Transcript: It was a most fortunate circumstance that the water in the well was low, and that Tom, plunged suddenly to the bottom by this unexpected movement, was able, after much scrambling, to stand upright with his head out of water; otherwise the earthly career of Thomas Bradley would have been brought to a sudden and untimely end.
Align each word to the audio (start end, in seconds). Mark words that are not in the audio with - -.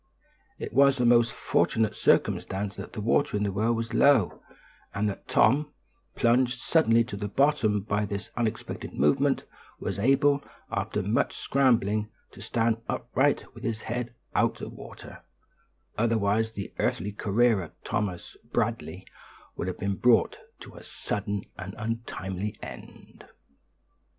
It 0.57 0.73
was 0.73 0.99
a 0.99 1.05
most 1.05 1.31
fortunate 1.31 1.95
circumstance 1.95 2.75
that 2.75 2.93
the 2.93 3.01
water 3.01 3.37
in 3.37 3.43
the 3.43 3.51
well 3.51 3.71
was 3.71 3.93
low, 3.93 4.41
and 4.95 5.07
that 5.07 5.27
Tom, 5.27 5.73
plunged 6.15 6.59
suddenly 6.59 7.03
to 7.03 7.15
the 7.15 7.27
bottom 7.27 7.81
by 7.81 8.05
this 8.07 8.31
unexpected 8.35 8.93
movement, 8.95 9.43
was 9.79 9.99
able, 9.99 10.41
after 10.71 11.03
much 11.03 11.35
scrambling, 11.37 12.09
to 12.31 12.41
stand 12.41 12.81
upright 12.89 13.45
with 13.53 13.63
his 13.63 13.83
head 13.83 14.15
out 14.33 14.59
of 14.59 14.71
water; 14.73 15.21
otherwise 15.99 16.53
the 16.53 16.73
earthly 16.79 17.11
career 17.11 17.61
of 17.61 17.71
Thomas 17.83 18.35
Bradley 18.51 19.05
would 19.55 19.67
have 19.67 19.77
been 19.77 19.97
brought 19.97 20.39
to 20.61 20.73
a 20.73 20.81
sudden 20.81 21.43
and 21.59 21.75
untimely 21.77 22.55
end. 22.63 23.25